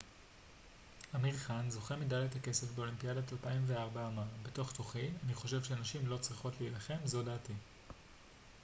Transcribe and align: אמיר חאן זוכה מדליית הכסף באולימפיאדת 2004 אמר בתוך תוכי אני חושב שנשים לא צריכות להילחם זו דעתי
אמיר 1.15 1.37
חאן 1.37 1.69
זוכה 1.69 1.95
מדליית 1.95 2.35
הכסף 2.35 2.67
באולימפיאדת 2.75 3.33
2004 3.33 4.07
אמר 4.07 4.23
בתוך 4.43 4.71
תוכי 4.71 5.09
אני 5.25 5.33
חושב 5.33 5.63
שנשים 5.63 6.07
לא 6.07 6.17
צריכות 6.17 6.53
להילחם 6.61 6.97
זו 7.05 7.23
דעתי 7.23 7.53